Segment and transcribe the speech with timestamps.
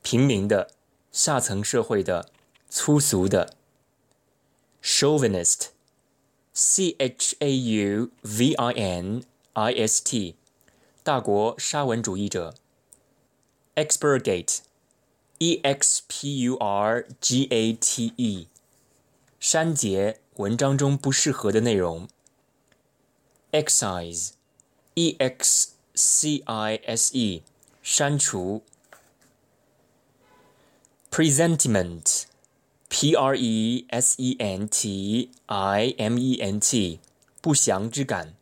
[0.01, 0.71] 平民的、
[1.11, 2.31] 下层社会的、
[2.69, 3.53] 粗俗的。
[4.81, 10.37] Chauvinist，C H A U V I N I S T，
[11.03, 12.55] 大国沙文主义者。
[13.75, 18.47] Expurgate，E X P U R G A T E，
[19.37, 22.07] 删节文章中不适合的内容。
[23.51, 25.73] Excise，E X。
[25.94, 27.42] C I S E，
[27.82, 28.62] 删除。
[31.10, 37.00] Presentiment，P R E S E N T I M E N T，
[37.40, 38.34] 不祥之感。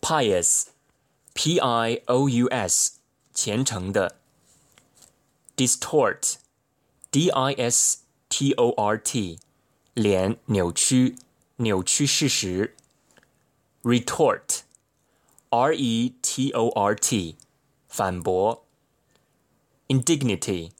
[0.00, 2.92] Pious，P I O U S，
[3.34, 4.16] 虔诚的。
[5.54, 7.98] Distort，D I S
[8.30, 9.38] T O R T，
[9.92, 11.16] 脸扭曲，
[11.56, 12.74] 扭曲事实。
[13.82, 17.36] Retort，R E T O R T，
[17.88, 18.64] 反驳。
[19.88, 20.70] Indignity。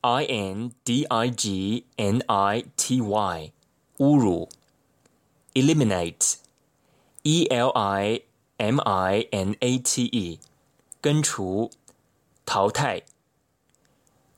[0.00, 3.52] I N D I G N I T Y，
[3.98, 4.48] 侮辱。
[5.54, 8.22] Eliminate，E L I
[8.56, 10.40] M I N A T E，
[11.00, 11.70] 根除、
[12.44, 13.02] 淘汰。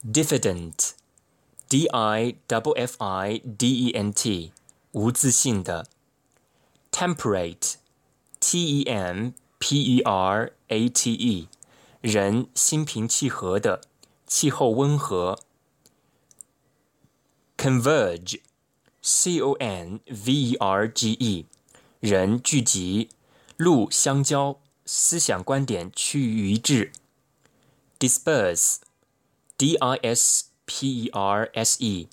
[0.05, 4.53] Diffident，D I W F I D E N T，
[4.93, 5.87] 无自信的。
[6.93, 11.49] Temperate，T E M P E R A T E，
[12.03, 13.81] 人心平气和的，
[14.27, 15.39] 气候温和。
[17.59, 18.41] Converge,
[19.01, 21.47] C O N V E R G E，
[22.01, 23.09] 人聚集，
[23.57, 26.93] 路相交，思想观点趋于一致。
[27.99, 28.79] Disperse,
[29.57, 32.09] D I S P E R S E，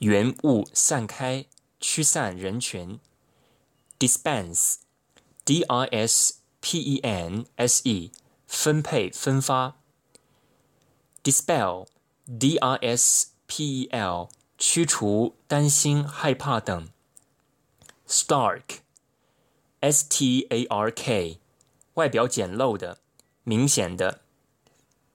[0.00, 1.46] 原物散开，
[1.80, 2.98] 驱散人群。
[3.98, 4.76] Dispense,
[5.44, 8.12] D I S P E N S E，
[8.46, 9.76] 分配分发。
[11.22, 11.86] Dispel,
[12.26, 14.28] D I S P E L。
[14.57, 16.87] 驱除担心、害怕等。
[18.07, 21.39] Stark，S T A R K，
[21.95, 22.99] 外表简陋的、
[23.43, 24.21] 明显的。